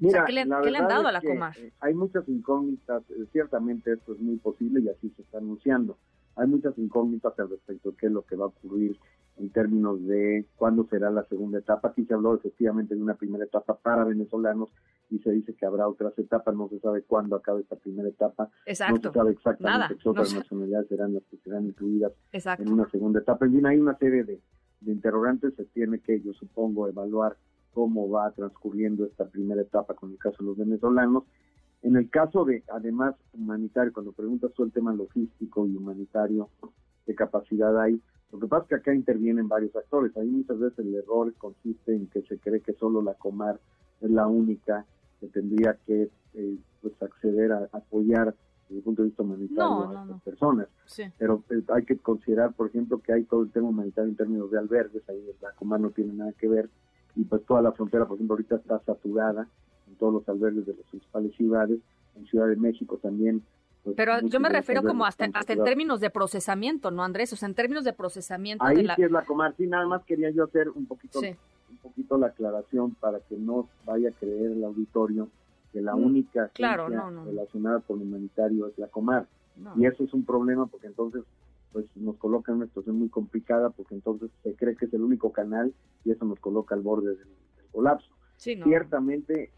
Mira, 0.00 0.24
¿qué, 0.24 0.32
le, 0.32 0.40
han 0.40 0.48
dado 0.88 1.06
a 1.06 1.12
la 1.12 1.20
Comar? 1.20 1.56
Eh, 1.58 1.72
hay 1.80 1.94
muchas 1.94 2.26
incógnitas, 2.28 3.02
eh, 3.10 3.26
ciertamente 3.32 3.92
esto 3.92 4.14
es 4.14 4.20
muy 4.20 4.36
posible 4.36 4.80
y 4.80 4.88
así 4.88 5.10
se 5.10 5.22
está 5.22 5.38
anunciando. 5.38 5.98
Hay 6.36 6.46
muchas 6.46 6.76
incógnitas 6.78 7.38
al 7.38 7.50
respecto 7.50 7.90
de 7.90 7.96
qué 7.98 8.06
es 8.06 8.12
lo 8.12 8.22
que 8.22 8.34
va 8.34 8.46
a 8.46 8.48
ocurrir 8.48 8.98
en 9.36 9.50
términos 9.50 10.04
de 10.06 10.46
cuándo 10.56 10.86
será 10.88 11.10
la 11.10 11.24
segunda 11.24 11.58
etapa. 11.58 11.88
Aquí 11.88 12.04
se 12.06 12.14
habló 12.14 12.34
efectivamente 12.34 12.94
de 12.94 13.02
una 13.02 13.14
primera 13.14 13.44
etapa 13.44 13.74
para 13.74 14.04
venezolanos 14.04 14.70
y 15.10 15.18
se 15.18 15.32
dice 15.32 15.54
que 15.54 15.66
habrá 15.66 15.86
otras 15.86 16.18
etapas, 16.18 16.54
no 16.54 16.68
se 16.68 16.78
sabe 16.78 17.02
cuándo 17.02 17.36
acabe 17.36 17.62
esta 17.62 17.76
primera 17.76 18.08
etapa, 18.08 18.48
Exacto. 18.64 18.94
no 18.94 19.00
se 19.02 19.18
sabe 19.18 19.32
exactamente 19.32 19.96
qué 20.02 20.08
otras 20.08 20.34
nacionalidades 20.34 20.88
serán 20.88 21.14
las 21.14 21.24
que 21.24 21.36
serán 21.38 21.66
incluidas 21.66 22.12
Exacto. 22.32 22.62
en 22.62 22.72
una 22.72 22.88
segunda 22.90 23.20
etapa. 23.20 23.44
En 23.46 23.52
fin, 23.52 23.66
hay 23.66 23.78
una 23.78 23.96
serie 23.98 24.24
de, 24.24 24.40
de 24.80 24.92
interrogantes, 24.92 25.54
se 25.56 25.64
tiene 25.66 25.98
que, 25.98 26.20
yo 26.20 26.32
supongo, 26.34 26.88
evaluar 26.88 27.36
cómo 27.72 28.08
va 28.08 28.30
transcurriendo 28.32 29.04
esta 29.04 29.26
primera 29.26 29.62
etapa 29.62 29.94
con 29.94 30.10
el 30.12 30.18
caso 30.18 30.36
de 30.40 30.44
los 30.44 30.56
venezolanos. 30.56 31.24
En 31.82 31.96
el 31.96 32.10
caso 32.10 32.44
de, 32.44 32.62
además, 32.72 33.14
humanitario, 33.32 33.92
cuando 33.92 34.12
preguntas 34.12 34.52
todo 34.54 34.66
el 34.66 34.72
tema 34.72 34.92
logístico 34.92 35.66
y 35.66 35.76
humanitario, 35.76 36.48
qué 37.06 37.14
capacidad 37.14 37.80
hay, 37.80 38.00
lo 38.32 38.38
que 38.38 38.46
pasa 38.46 38.62
es 38.62 38.68
que 38.68 38.74
acá 38.76 38.94
intervienen 38.94 39.48
varios 39.48 39.74
actores. 39.74 40.16
Ahí 40.16 40.28
muchas 40.28 40.58
veces 40.58 40.78
el 40.80 40.94
error 40.94 41.32
consiste 41.34 41.94
en 41.94 42.06
que 42.06 42.22
se 42.22 42.38
cree 42.38 42.60
que 42.60 42.74
solo 42.74 43.02
la 43.02 43.14
Comar 43.14 43.58
es 44.00 44.10
la 44.10 44.26
única 44.26 44.84
que 45.18 45.26
tendría 45.28 45.76
que 45.86 46.10
eh, 46.34 46.56
pues 46.80 46.94
acceder 47.02 47.52
a, 47.52 47.68
apoyar 47.72 48.34
desde 48.68 48.78
el 48.78 48.82
punto 48.84 49.02
de 49.02 49.08
vista 49.08 49.22
humanitario 49.22 49.90
a 49.90 50.02
estas 50.02 50.22
personas. 50.22 50.68
Pero 51.18 51.42
eh, 51.50 51.62
hay 51.74 51.84
que 51.84 51.98
considerar, 51.98 52.52
por 52.52 52.68
ejemplo, 52.68 53.00
que 53.00 53.12
hay 53.12 53.24
todo 53.24 53.42
el 53.42 53.50
tema 53.50 53.68
humanitario 53.68 54.10
en 54.10 54.16
términos 54.16 54.50
de 54.50 54.58
albergues, 54.58 55.02
ahí 55.08 55.20
la 55.40 55.52
Comar 55.52 55.80
no 55.80 55.90
tiene 55.90 56.12
nada 56.12 56.32
que 56.32 56.46
ver, 56.46 56.70
y 57.16 57.24
pues 57.24 57.44
toda 57.44 57.62
la 57.62 57.72
frontera, 57.72 58.06
por 58.06 58.16
ejemplo, 58.16 58.34
ahorita 58.34 58.56
está 58.56 58.80
saturada 58.80 59.46
en 59.88 59.94
todos 59.96 60.14
los 60.14 60.28
albergues 60.28 60.66
de 60.66 60.74
las 60.74 60.86
principales 60.86 61.34
ciudades, 61.36 61.78
en 62.16 62.26
Ciudad 62.26 62.48
de 62.48 62.56
México 62.56 62.98
también 63.02 63.42
pues, 63.82 63.96
Pero 63.96 64.20
yo 64.20 64.40
me 64.40 64.48
refiero 64.48 64.82
como 64.82 65.06
hasta, 65.06 65.26
hasta 65.32 65.52
en 65.52 65.64
términos 65.64 66.00
de 66.00 66.10
procesamiento, 66.10 66.90
¿no, 66.90 67.02
Andrés? 67.02 67.32
O 67.32 67.36
sea, 67.36 67.48
en 67.48 67.54
términos 67.54 67.84
de 67.84 67.92
procesamiento. 67.92 68.64
Ahí 68.64 68.78
de 68.78 68.82
la... 68.82 68.96
sí 68.96 69.02
es 69.02 69.10
la 69.10 69.24
Comar. 69.24 69.54
Sí, 69.56 69.66
nada 69.66 69.86
más 69.86 70.04
quería 70.04 70.30
yo 70.30 70.44
hacer 70.44 70.68
un 70.68 70.86
poquito, 70.86 71.20
un 71.20 71.76
poquito 71.82 72.18
la 72.18 72.28
aclaración 72.28 72.94
para 72.94 73.20
que 73.20 73.36
no 73.36 73.68
vaya 73.86 74.10
a 74.10 74.12
creer 74.12 74.52
el 74.52 74.64
auditorio 74.64 75.28
que 75.72 75.80
la 75.80 75.94
mm, 75.94 76.04
única 76.04 76.48
claro, 76.48 76.88
relacionada 77.24 77.80
con 77.80 78.02
humanitario 78.02 78.66
es 78.66 78.78
la 78.78 78.88
Comar. 78.88 79.26
Y 79.76 79.86
eso 79.86 80.04
es 80.04 80.12
un 80.14 80.24
problema 80.24 80.66
porque 80.66 80.86
entonces 80.86 81.22
pues 81.72 81.86
nos 81.96 82.16
coloca 82.16 82.52
en 82.52 82.58
una 82.58 82.66
situación 82.66 82.98
muy 82.98 83.08
complicada 83.08 83.70
porque 83.70 83.94
entonces 83.94 84.30
se 84.42 84.54
cree 84.54 84.76
que 84.76 84.86
es 84.86 84.94
el 84.94 85.02
único 85.02 85.32
canal 85.32 85.72
y 86.04 86.10
eso 86.10 86.24
nos 86.24 86.40
coloca 86.40 86.74
al 86.74 86.82
borde 86.82 87.16
del, 87.16 87.28
colapso. 87.70 88.10
Ciertamente 88.36 89.52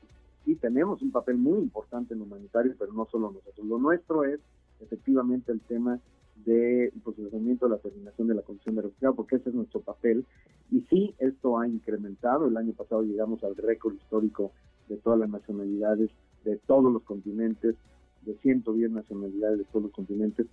sí 0.45 0.57
tenemos 0.57 1.01
un 1.03 1.13
papel 1.13 1.39
muy 1.39 1.59
importante 1.61 2.13
en 2.15 2.21
humanitario, 2.21 2.75
pero 2.79 2.93
no 2.93 3.07
solo 3.07 3.31
nosotros. 3.31 3.67
Lo 3.67 3.79
nuestro 3.79 4.25
es 4.25 4.41
efectivamente 4.81 5.53
el 5.53 5.61
tema 5.61 5.99
del 6.45 6.93
procesamiento 7.03 7.67
de 7.67 7.77
la 7.77 7.79
terminación 7.79 8.29
de 8.29 8.35
la 8.35 8.43
condición 8.43 8.75
de 8.75 8.83
refugiado, 8.83 9.15
porque 9.15 9.37
ese 9.37 9.51
es 9.51 9.55
nuestro 9.55 9.81
papel. 9.81 10.27
Y 10.71 10.81
sí, 10.91 11.15
esto 11.19 11.59
ha 11.59 11.69
incrementado. 11.69 12.49
El 12.49 12.57
año 12.57 12.73
pasado 12.73 13.03
llegamos 13.03 13.43
al 13.45 13.57
récord 13.57 13.95
histórico 13.95 14.53
de 14.89 14.97
todas 14.97 15.19
las 15.19 15.31
nacionalidades, 15.31 16.11
de 16.45 16.57
todos 16.67 16.93
los 16.93 17.03
continentes, 17.03 17.77
de 18.23 18.35
110 18.39 18.91
nacionalidades 18.91 19.59
de 19.59 19.65
todos 19.65 19.85
los 19.85 19.93
continentes, 19.93 20.47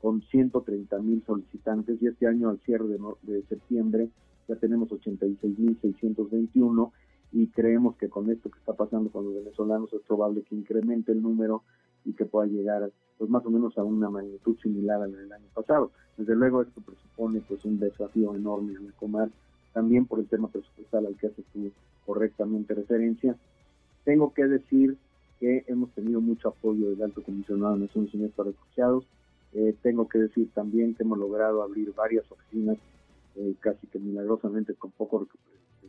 con 0.00 0.22
130 0.22 0.98
mil 0.98 1.22
solicitantes. 1.26 2.00
Y 2.00 2.06
este 2.06 2.26
año, 2.26 2.48
al 2.50 2.60
cierre 2.60 2.86
de, 2.86 2.98
de 3.22 3.42
septiembre, 3.44 4.08
ya 4.48 4.56
tenemos 4.56 4.90
86 4.90 5.58
mil 5.58 5.78
621 5.80 6.92
y 7.32 7.46
creemos 7.48 7.96
que 7.96 8.08
con 8.08 8.30
esto 8.30 8.50
que 8.50 8.58
está 8.58 8.72
pasando 8.72 9.10
con 9.10 9.24
los 9.24 9.34
venezolanos 9.34 9.92
es 9.92 10.00
probable 10.02 10.42
que 10.42 10.56
incremente 10.56 11.12
el 11.12 11.22
número 11.22 11.62
y 12.04 12.12
que 12.14 12.24
pueda 12.24 12.46
llegar 12.46 12.90
pues 13.18 13.30
más 13.30 13.44
o 13.44 13.50
menos 13.50 13.76
a 13.78 13.84
una 13.84 14.08
magnitud 14.08 14.56
similar 14.62 15.02
a 15.02 15.06
la 15.06 15.16
del 15.16 15.32
año 15.32 15.46
pasado. 15.54 15.92
Desde 16.16 16.34
luego 16.34 16.62
esto 16.62 16.80
presupone 16.80 17.40
pues 17.46 17.64
un 17.64 17.78
desafío 17.78 18.34
enorme 18.34 18.72
en 18.72 18.90
Comar, 18.98 19.30
también 19.72 20.06
por 20.06 20.18
el 20.18 20.26
tema 20.26 20.48
presupuestal 20.48 21.06
al 21.06 21.16
que 21.16 21.28
haces 21.28 21.44
tú 21.52 21.70
correctamente 22.06 22.74
referencia. 22.74 23.36
Tengo 24.04 24.32
que 24.32 24.46
decir 24.46 24.96
que 25.38 25.64
hemos 25.68 25.90
tenido 25.90 26.20
mucho 26.20 26.48
apoyo 26.48 26.90
del 26.90 27.02
Alto 27.02 27.22
Comisionado 27.22 27.74
de 27.74 27.86
Naciones 27.86 28.12
Unidas 28.14 28.32
para 28.34 28.50
Refugiados. 28.50 29.04
Eh, 29.52 29.74
tengo 29.82 30.08
que 30.08 30.18
decir 30.18 30.50
también 30.54 30.94
que 30.94 31.02
hemos 31.02 31.18
logrado 31.18 31.62
abrir 31.62 31.92
varias 31.94 32.30
oficinas, 32.30 32.78
eh, 33.36 33.54
casi 33.60 33.86
que 33.88 33.98
milagrosamente 33.98 34.74
con 34.74 34.92
poco 34.92 35.26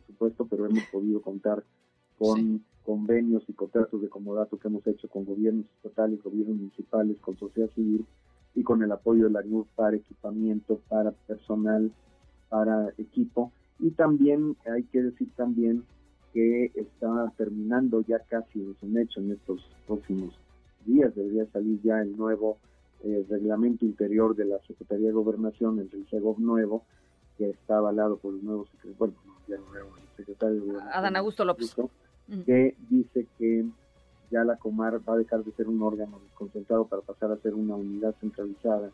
supuesto, 0.06 0.46
pero 0.46 0.66
hemos 0.66 0.84
podido 0.90 1.22
contar 1.22 1.62
con 2.18 2.64
convenios 2.84 3.44
y 3.48 3.52
contratos 3.52 4.02
de 4.02 4.08
comodato 4.08 4.58
que 4.58 4.68
hemos 4.68 4.86
hecho 4.86 5.08
con 5.08 5.24
gobiernos 5.24 5.66
estatales, 5.76 6.22
gobiernos 6.22 6.56
municipales, 6.56 7.16
con 7.20 7.36
sociedad 7.38 7.70
civil 7.74 8.04
y 8.54 8.62
con 8.62 8.82
el 8.82 8.90
apoyo 8.92 9.24
de 9.24 9.30
la 9.30 9.42
NUR 9.42 9.66
para 9.74 9.96
equipamiento, 9.96 10.80
para 10.88 11.12
personal, 11.12 11.92
para 12.48 12.90
equipo. 12.98 13.52
Y 13.78 13.90
también 13.90 14.56
hay 14.66 14.82
que 14.84 15.02
decir 15.02 15.28
también 15.36 15.84
que 16.32 16.72
está 16.74 17.32
terminando 17.36 18.02
ya 18.02 18.18
casi, 18.20 18.60
es 18.60 18.82
un 18.82 18.98
hecho 18.98 19.20
en 19.20 19.32
estos 19.32 19.60
próximos 19.86 20.34
días, 20.84 21.14
debería 21.14 21.46
salir 21.46 21.80
ya 21.82 22.00
el 22.00 22.16
nuevo 22.16 22.58
eh, 23.04 23.26
reglamento 23.28 23.84
interior 23.84 24.34
de 24.36 24.44
la 24.44 24.58
Secretaría 24.66 25.08
de 25.08 25.12
Gobernación, 25.12 25.78
el 25.78 25.90
RICEGOV 25.90 26.38
nuevo, 26.38 26.84
que 27.36 27.50
está 27.50 27.78
avalado 27.78 28.16
por 28.16 28.34
el 28.34 28.44
nuevo 28.44 28.66
secretario, 28.66 28.96
bueno, 28.98 29.14
el 29.48 30.16
secretario 30.16 30.64
de 30.64 30.80
Adán 30.92 31.16
Augusto 31.16 31.44
López, 31.44 31.74
que 32.46 32.76
dice 32.88 33.26
que 33.38 33.64
ya 34.30 34.44
la 34.44 34.56
Comar 34.56 35.00
va 35.06 35.14
a 35.14 35.18
dejar 35.18 35.44
de 35.44 35.52
ser 35.52 35.68
un 35.68 35.82
órgano 35.82 36.20
desconcentrado 36.20 36.86
para 36.86 37.02
pasar 37.02 37.30
a 37.32 37.36
ser 37.36 37.54
una 37.54 37.74
unidad 37.74 38.14
centralizada 38.20 38.90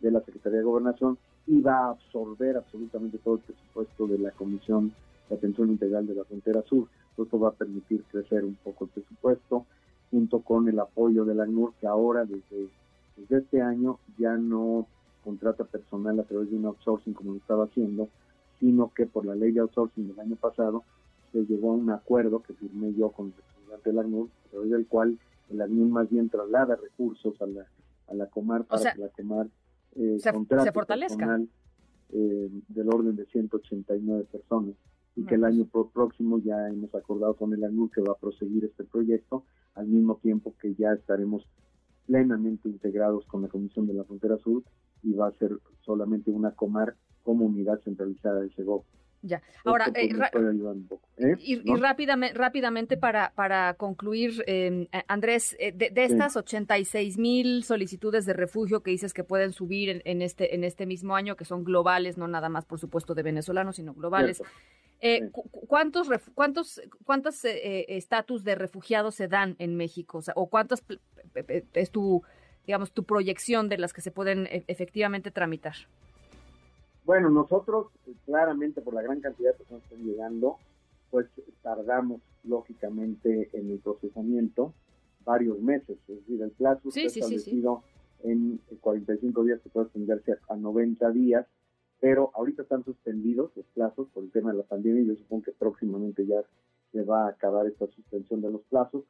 de 0.00 0.10
la 0.10 0.20
Secretaría 0.20 0.58
de 0.58 0.64
Gobernación 0.64 1.16
y 1.46 1.60
va 1.60 1.86
a 1.86 1.90
absorber 1.90 2.56
absolutamente 2.56 3.18
todo 3.18 3.36
el 3.36 3.40
presupuesto 3.40 4.06
de 4.06 4.18
la 4.18 4.30
Comisión 4.32 4.92
de 5.28 5.36
Atención 5.36 5.70
Integral 5.70 6.06
de 6.06 6.14
la 6.14 6.24
Frontera 6.24 6.62
Sur. 6.62 6.88
Esto 7.16 7.38
va 7.38 7.48
a 7.48 7.52
permitir 7.52 8.02
crecer 8.10 8.44
un 8.44 8.56
poco 8.56 8.84
el 8.84 8.90
presupuesto, 8.90 9.66
junto 10.10 10.40
con 10.40 10.68
el 10.68 10.78
apoyo 10.78 11.24
de 11.24 11.34
la 11.34 11.44
ACNUR, 11.44 11.72
que 11.80 11.86
ahora 11.86 12.24
desde, 12.24 12.68
desde 13.22 13.44
este 13.44 13.62
año 13.62 13.98
ya 14.18 14.36
no 14.36 14.86
contrata 15.22 15.64
personal 15.64 16.18
a 16.18 16.24
través 16.24 16.50
de 16.50 16.56
un 16.56 16.66
outsourcing 16.66 17.14
como 17.14 17.32
lo 17.32 17.38
estaba 17.38 17.64
haciendo, 17.64 18.08
sino 18.58 18.92
que 18.92 19.06
por 19.06 19.24
la 19.24 19.34
ley 19.34 19.52
de 19.52 19.60
outsourcing 19.60 20.08
del 20.08 20.20
año 20.20 20.36
pasado 20.36 20.82
se 21.32 21.44
llegó 21.46 21.72
a 21.72 21.74
un 21.74 21.90
acuerdo 21.90 22.42
que 22.42 22.54
firmé 22.54 22.92
yo 22.94 23.10
con 23.10 23.26
el 23.26 23.32
representante 23.32 23.90
de 23.90 23.94
la 23.94 24.02
ACNUR, 24.02 24.28
a 24.28 24.50
través 24.50 24.70
del 24.70 24.86
cual 24.86 25.18
el 25.50 25.60
ACNUR 25.60 25.88
más 25.88 26.10
bien 26.10 26.28
traslada 26.28 26.76
recursos 26.76 27.40
a 27.40 27.46
la, 27.46 27.66
a 28.08 28.14
la 28.14 28.26
Comar 28.26 28.64
para 28.64 28.92
que 28.92 29.00
la 29.00 29.08
Comar 29.08 29.48
eh, 29.94 30.18
se, 30.18 30.32
contrate 30.32 30.72
personal 30.72 31.48
eh, 32.12 32.50
del 32.68 32.88
orden 32.88 33.16
de 33.16 33.26
189 33.26 34.26
personas 34.30 34.74
y 35.14 35.24
que 35.24 35.34
el 35.34 35.44
año 35.44 35.66
próximo 35.66 36.38
ya 36.38 36.68
hemos 36.68 36.94
acordado 36.94 37.34
con 37.34 37.52
el 37.52 37.62
ACNUR 37.64 37.90
que 37.90 38.00
va 38.00 38.12
a 38.12 38.16
proseguir 38.18 38.64
este 38.64 38.84
proyecto 38.84 39.44
al 39.74 39.86
mismo 39.86 40.16
tiempo 40.16 40.54
que 40.60 40.74
ya 40.74 40.92
estaremos 40.92 41.46
plenamente 42.06 42.68
integrados 42.68 43.24
con 43.26 43.42
la 43.42 43.48
Comisión 43.48 43.86
de 43.86 43.94
la 43.94 44.04
Frontera 44.04 44.36
Sur 44.38 44.62
y 45.02 45.12
va 45.14 45.28
a 45.28 45.32
ser 45.32 45.52
solamente 45.80 46.30
una 46.30 46.52
comar 46.52 46.94
como 47.22 47.46
unidad 47.46 47.80
centralizada 47.84 48.40
de 48.40 48.50
Segov. 48.50 48.84
Ya. 49.24 49.40
Ahora, 49.64 49.86
eh, 49.94 50.10
¿eh? 51.18 51.36
y, 51.38 51.76
rápidamente, 51.76 52.36
rápidamente 52.36 52.96
para, 52.96 53.32
para 53.36 53.74
concluir, 53.74 54.42
em, 54.48 54.82
eh, 54.92 55.04
Andrés, 55.06 55.56
de, 55.58 55.92
estas 55.94 56.36
86 56.36 57.18
mil 57.18 57.62
solicitudes 57.62 58.26
de 58.26 58.32
refugio 58.32 58.82
que 58.82 58.90
dices 58.90 59.14
que 59.14 59.22
pueden 59.22 59.52
subir 59.52 60.02
en, 60.04 60.22
este, 60.22 60.56
en 60.56 60.64
este 60.64 60.86
mismo 60.86 61.14
año, 61.14 61.36
que 61.36 61.44
son 61.44 61.62
globales, 61.62 62.18
no 62.18 62.26
nada 62.26 62.48
más, 62.48 62.64
por 62.64 62.80
supuesto, 62.80 63.14
de 63.14 63.22
venezolanos, 63.22 63.76
sino 63.76 63.94
globales. 63.94 64.42
¿Cuántos 65.66 66.08
cuántos 66.34 66.80
cuántos 67.04 67.44
estatus 67.44 68.44
de 68.44 68.54
refugiados 68.54 69.16
se 69.16 69.26
dan 69.26 69.56
en 69.58 69.76
México? 69.76 70.18
O, 70.18 70.42
o 70.42 70.46
cuántas 70.48 70.84
es 71.74 71.90
tu 71.90 72.22
digamos, 72.66 72.92
tu 72.92 73.04
proyección 73.04 73.68
de 73.68 73.78
las 73.78 73.92
que 73.92 74.00
se 74.00 74.10
pueden 74.10 74.46
e, 74.46 74.64
efectivamente 74.68 75.30
tramitar? 75.30 75.74
Bueno, 77.04 77.30
nosotros 77.30 77.88
eh, 78.06 78.12
claramente 78.24 78.80
por 78.80 78.94
la 78.94 79.02
gran 79.02 79.20
cantidad 79.20 79.52
de 79.52 79.58
personas 79.58 79.82
que 79.88 79.94
están 79.94 80.08
llegando, 80.08 80.56
pues 81.10 81.26
tardamos 81.62 82.20
lógicamente 82.44 83.50
en 83.52 83.70
el 83.70 83.78
procesamiento 83.78 84.72
varios 85.24 85.60
meses, 85.60 85.98
es 86.08 86.16
decir, 86.16 86.42
el 86.42 86.50
plazo 86.50 86.88
está 86.88 87.00
establecido 87.00 87.84
en 88.24 88.60
45 88.80 89.44
días 89.44 89.60
que 89.60 89.68
puede 89.68 89.86
extenderse 89.86 90.36
a 90.48 90.56
90 90.56 91.10
días, 91.10 91.46
pero 92.02 92.32
ahorita 92.34 92.62
están 92.62 92.84
suspendidos 92.84 93.52
los 93.54 93.64
plazos 93.66 94.08
por 94.08 94.24
el 94.24 94.32
tema 94.32 94.50
de 94.50 94.58
la 94.58 94.64
pandemia 94.64 95.02
y 95.02 95.06
yo 95.06 95.14
supongo 95.14 95.44
que 95.44 95.52
próximamente 95.52 96.26
ya 96.26 96.42
se 96.90 97.04
va 97.04 97.26
a 97.26 97.28
acabar 97.28 97.64
esta 97.68 97.86
suspensión 97.86 98.40
de 98.40 98.50
los 98.50 98.60
plazos. 98.62 99.04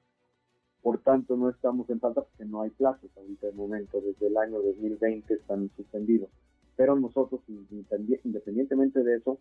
Por 0.83 0.99
tanto, 0.99 1.35
no 1.39 1.49
estamos 1.49 1.89
en 1.89 2.01
falta 2.01 2.21
porque 2.21 2.45
no 2.45 2.61
hay 2.61 2.69
plazos 2.69 3.11
ahorita 3.17 3.47
de 3.47 3.55
momento. 3.55 3.99
Desde 4.03 4.27
el 4.27 4.37
año 4.37 4.61
2020 4.61 5.33
están 5.33 5.71
suspendidos. 5.75 6.29
Pero 6.77 6.95
nosotros, 6.95 7.41
independientemente 7.49 9.03
de 9.03 9.17
eso, 9.17 9.39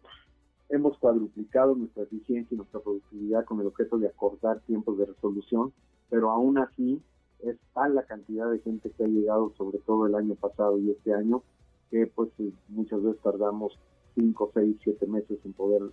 hemos 0.69 0.97
cuadruplicado 0.97 1.75
nuestra 1.75 2.03
eficiencia 2.03 2.55
y 2.55 2.57
nuestra 2.57 2.79
productividad 2.79 3.43
con 3.43 3.59
el 3.59 3.67
objeto 3.67 3.97
de 3.97 4.07
acortar 4.07 4.61
tiempos 4.61 4.97
de 4.97 5.07
resolución, 5.07 5.73
pero 6.09 6.31
aún 6.31 6.57
así 6.57 7.01
es 7.39 7.57
tal 7.73 7.95
la 7.95 8.03
cantidad 8.03 8.49
de 8.49 8.59
gente 8.59 8.91
que 8.91 9.03
ha 9.03 9.07
llegado, 9.07 9.51
sobre 9.57 9.79
todo 9.79 10.07
el 10.07 10.15
año 10.15 10.35
pasado 10.35 10.77
y 10.77 10.91
este 10.91 11.13
año, 11.13 11.43
que 11.91 12.07
pues 12.07 12.29
muchas 12.69 13.03
veces 13.03 13.21
tardamos 13.21 13.77
cinco, 14.15 14.49
seis, 14.53 14.77
siete 14.83 15.05
meses 15.05 15.37
sin 15.43 15.53
poder 15.53 15.83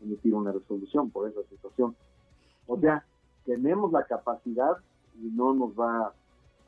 emitir 0.00 0.34
una 0.34 0.52
resolución 0.52 1.10
por 1.10 1.28
esa 1.28 1.42
situación. 1.50 1.96
O 2.66 2.78
sea, 2.78 3.04
tenemos 3.44 3.92
la 3.92 4.04
capacidad 4.06 4.76
y 5.20 5.26
no 5.30 5.52
nos 5.52 5.78
va 5.78 6.14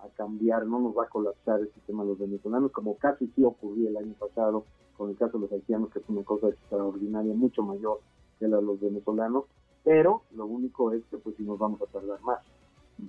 a 0.00 0.08
cambiar, 0.16 0.66
no 0.66 0.80
nos 0.80 0.96
va 0.96 1.04
a 1.04 1.08
colapsar 1.08 1.60
el 1.60 1.72
sistema 1.72 2.02
de 2.02 2.10
los 2.10 2.18
venezolanos, 2.18 2.72
como 2.72 2.96
casi 2.96 3.28
sí 3.36 3.44
ocurrió 3.44 3.88
el 3.88 3.96
año 3.96 4.14
pasado 4.18 4.64
con 4.96 5.10
el 5.10 5.16
caso 5.16 5.38
de 5.38 5.44
los 5.44 5.52
haitianos, 5.52 5.90
que 5.90 6.00
es 6.00 6.08
una 6.08 6.24
cosa 6.24 6.48
extraordinaria, 6.48 7.32
mucho 7.34 7.62
mayor 7.62 8.00
que 8.38 8.48
la 8.48 8.56
de 8.56 8.62
los 8.62 8.80
venezolanos, 8.80 9.44
pero 9.84 10.22
lo 10.34 10.46
único 10.46 10.92
es 10.92 11.04
que 11.10 11.18
pues 11.18 11.36
si 11.36 11.42
nos 11.42 11.58
vamos 11.58 11.80
a 11.82 11.86
tardar 11.86 12.20
más. 12.22 12.40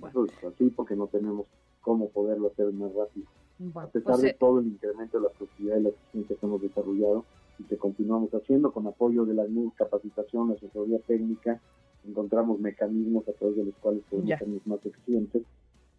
Eso 0.08 0.24
es 0.24 0.44
así 0.44 0.70
porque 0.70 0.96
no 0.96 1.06
tenemos 1.06 1.46
cómo 1.82 2.08
poderlo 2.10 2.48
hacer 2.48 2.72
más 2.72 2.94
rápido. 2.94 3.26
A 3.74 3.86
pesar 3.86 4.12
pues, 4.12 4.22
de 4.22 4.28
eh, 4.30 4.36
todo 4.38 4.60
el 4.60 4.66
incremento 4.66 5.18
de 5.18 5.24
la 5.24 5.30
productividad 5.30 5.78
y 5.78 5.82
la 5.82 5.88
eficiencia 5.90 6.36
que 6.36 6.46
hemos 6.46 6.62
desarrollado 6.62 7.24
y 7.58 7.64
que 7.64 7.76
continuamos 7.76 8.30
haciendo 8.32 8.72
con 8.72 8.86
apoyo 8.86 9.24
de 9.24 9.34
la 9.34 9.44
capacitación, 9.76 10.48
la 10.48 10.54
asesoría 10.54 10.98
técnica, 11.00 11.60
encontramos 12.06 12.58
mecanismos 12.60 13.28
a 13.28 13.32
través 13.32 13.56
de 13.56 13.64
los 13.64 13.74
cuales 13.76 14.02
podemos 14.10 14.38
ser 14.38 14.48
más 14.64 14.84
eficientes. 14.84 15.42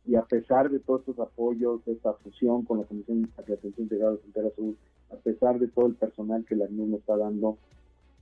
Y 0.05 0.15
a 0.15 0.24
pesar 0.24 0.70
de 0.70 0.79
todos 0.79 1.01
estos 1.01 1.20
apoyos, 1.20 1.84
de 1.86 1.93
esta 1.93 2.13
fusión 2.13 2.63
con 2.63 2.79
la 2.79 2.84
Comisión 2.86 3.22
de 3.22 3.53
Atención 3.53 3.74
Integrada 3.77 4.12
de 4.12 4.17
Frontera 4.17 4.50
Sur, 4.55 4.75
a 5.12 5.15
pesar 5.15 5.60
de 5.60 5.67
todo 5.67 5.86
el 5.86 5.96
personal 5.96 6.43
que 6.46 6.55
la 6.55 6.65
ACNUR 6.65 7.00
está 7.00 7.15
dando, 7.15 7.58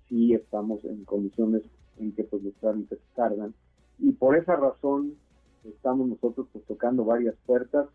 sí 0.07 0.33
estamos 0.33 0.83
en 0.85 1.03
condiciones 1.05 1.63
en 1.97 2.11
que 2.11 2.23
pues 2.23 2.43
los 2.43 2.53
trámites 2.55 2.99
tardan. 3.15 3.53
Y 3.97 4.11
por 4.11 4.35
esa 4.35 4.55
razón 4.55 5.15
estamos 5.63 6.07
nosotros 6.07 6.47
pues 6.51 6.65
tocando 6.65 7.05
varias 7.05 7.35
puertas. 7.45 7.87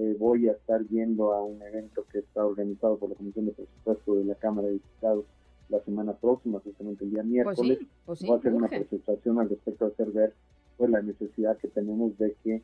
Eh, 0.00 0.14
voy 0.16 0.48
a 0.48 0.52
estar 0.52 0.80
yendo 0.86 1.32
a 1.32 1.42
un 1.42 1.60
evento 1.60 2.06
que 2.12 2.20
está 2.20 2.46
organizado 2.46 2.98
por 2.98 3.10
la 3.10 3.16
Comisión 3.16 3.46
de 3.46 3.52
Presupuesto 3.52 4.14
de 4.14 4.26
la 4.26 4.36
Cámara 4.36 4.68
de 4.68 4.74
Diputados 4.74 5.24
la 5.68 5.80
semana 5.80 6.12
próxima, 6.12 6.60
justamente 6.60 7.04
el 7.04 7.10
día 7.10 7.22
pues 7.22 7.58
miércoles. 7.58 7.78
Pues 8.06 8.22
voy 8.22 8.30
a 8.30 8.38
hacer 8.38 8.54
una 8.54 8.68
presentación 8.68 9.40
al 9.40 9.48
respecto 9.48 9.86
de 9.86 9.92
hacer 9.92 10.12
ver 10.12 10.34
pues 10.76 10.88
la 10.88 11.02
necesidad 11.02 11.58
que 11.58 11.66
tenemos 11.66 12.16
de 12.16 12.36
que 12.44 12.62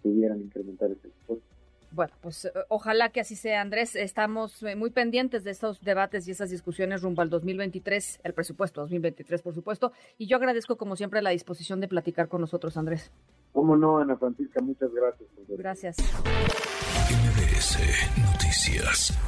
pudieran 0.00 0.40
incrementar 0.40 0.92
ese 0.92 1.00
presupuesto. 1.08 1.44
Bueno, 1.90 2.12
pues 2.20 2.44
eh, 2.44 2.52
ojalá 2.68 3.08
que 3.08 3.18
así 3.18 3.34
sea, 3.34 3.62
Andrés. 3.62 3.96
Estamos 3.96 4.62
eh, 4.62 4.76
muy 4.76 4.90
pendientes 4.90 5.42
de 5.42 5.50
estos 5.50 5.80
debates 5.82 6.28
y 6.28 6.30
esas 6.30 6.50
discusiones 6.50 7.02
rumbo 7.02 7.20
al 7.20 7.30
2023, 7.30 8.20
el 8.22 8.32
presupuesto 8.32 8.82
2023, 8.82 9.42
por 9.42 9.54
supuesto. 9.54 9.90
Y 10.18 10.28
yo 10.28 10.36
agradezco, 10.36 10.76
como 10.76 10.94
siempre, 10.94 11.20
la 11.20 11.30
disposición 11.30 11.80
de 11.80 11.88
platicar 11.88 12.28
con 12.28 12.40
nosotros, 12.42 12.76
Andrés. 12.76 13.10
Cómo 13.56 13.74
no, 13.74 13.96
Ana 13.96 14.18
Francisca, 14.18 14.60
muchas 14.60 14.92
gracias. 14.92 15.30
Gracias. 15.48 15.96
NBS 17.08 17.78
Noticias. 18.20 19.18